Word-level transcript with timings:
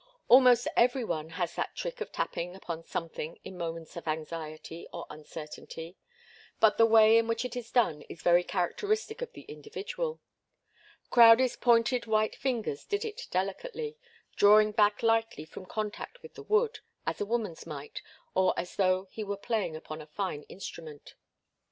Almost 0.29 0.67
every 0.75 1.03
one 1.03 1.29
has 1.29 1.53
that 1.53 1.75
trick 1.75 2.01
of 2.01 2.11
tapping 2.11 2.55
upon 2.55 2.83
something 2.83 3.37
in 3.43 3.55
moments 3.55 3.95
of 3.95 4.07
anxiety 4.07 4.87
or 4.91 5.05
uncertainty, 5.11 5.95
but 6.59 6.79
the 6.79 6.87
way 6.87 7.19
in 7.19 7.27
which 7.27 7.45
it 7.45 7.55
is 7.55 7.69
done 7.69 8.01
is 8.09 8.23
very 8.23 8.43
characteristic 8.43 9.21
of 9.21 9.31
the 9.33 9.43
individual. 9.43 10.19
Crowdie's 11.11 11.55
pointed 11.55 12.07
white 12.07 12.35
fingers 12.35 12.83
did 12.83 13.05
it 13.05 13.27
delicately, 13.29 13.95
drawing 14.35 14.71
back 14.71 15.03
lightly 15.03 15.45
from 15.45 15.67
contact 15.67 16.23
with 16.23 16.33
the 16.33 16.41
wood, 16.41 16.79
as 17.05 17.21
a 17.21 17.25
woman's 17.27 17.67
might, 17.67 18.01
or 18.33 18.55
as 18.57 18.77
though 18.77 19.07
he 19.11 19.23
were 19.23 19.37
playing 19.37 19.75
upon 19.75 20.01
a 20.01 20.07
fine 20.07 20.41
instrument. 20.49 21.13